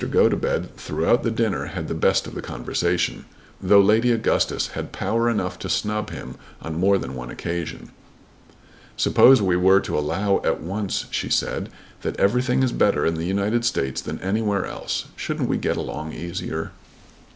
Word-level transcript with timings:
Gotobed 0.03 0.75
throughout 0.77 1.21
the 1.21 1.29
dinner 1.29 1.65
had 1.67 1.87
the 1.87 1.93
best 1.93 2.25
of 2.25 2.33
the 2.33 2.41
conversation, 2.41 3.25
though 3.61 3.79
Lady 3.79 4.11
Augustus 4.11 4.69
had 4.69 4.91
power 4.91 5.29
enough 5.29 5.59
to 5.59 5.69
snub 5.69 6.09
him 6.09 6.37
on 6.59 6.73
more 6.79 6.97
than 6.97 7.13
one 7.13 7.29
occasion. 7.29 7.91
"Suppose 8.97 9.43
we 9.43 9.55
were 9.55 9.79
to 9.81 9.95
allow 9.95 10.41
at 10.43 10.59
once," 10.59 11.05
she 11.11 11.29
said, 11.29 11.69
"that 12.01 12.19
everything 12.19 12.63
is 12.63 12.71
better 12.71 13.05
in 13.05 13.13
the 13.13 13.25
United 13.25 13.63
States 13.63 14.01
than 14.01 14.19
anywhere 14.21 14.65
else, 14.65 15.05
shouldn't 15.15 15.47
we 15.49 15.57
get 15.59 15.77
along 15.77 16.13
easier?" 16.13 16.71